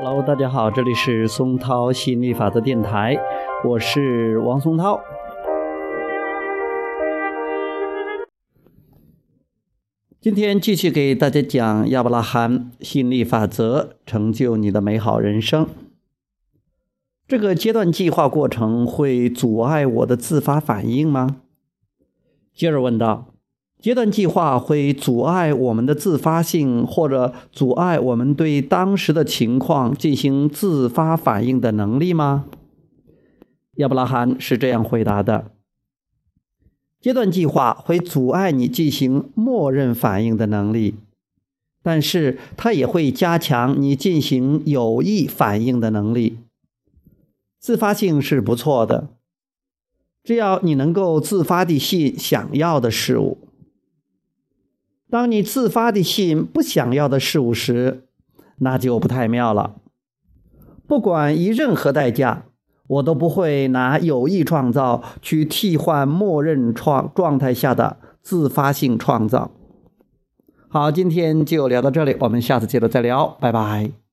[0.00, 3.18] Hello，大家好，这里是松涛吸引力法则电台，
[3.64, 5.00] 我是王松涛。
[10.20, 15.66] 今天继续给大家讲亚伯拉罕吸引力法则，成就你的美好人生。
[17.26, 21.40] 这个阶段计划过程会阻碍我的自发反应吗？
[22.54, 23.34] 接着问道。
[23.80, 32.46] 阶段计划会阻碍我们的自发性，或者阻碍我们对当时的情况进行自发反应的能力吗？
[33.76, 35.52] 亚伯拉罕是这样回答的：
[37.00, 40.96] 阶段计划会阻碍你进行默认反应的能力，
[41.80, 46.38] 但是它也会加强你进行有意反应的能力。
[47.60, 49.10] 自发性是不错的，
[50.24, 53.38] 只要你能够自发地吸引想要的事物。
[55.10, 58.04] 当你自发地吸引不想要的事物时，
[58.58, 59.76] 那就不太妙了。
[60.86, 62.44] 不管以任何代价，
[62.86, 69.50] 我都不会拿有意创造去替换默认创状态下的自发性创造。
[70.68, 74.07] 好，今天就聊到这里，我们下次接着再聊，拜拜。